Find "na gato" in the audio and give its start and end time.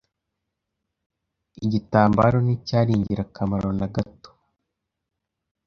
3.79-4.29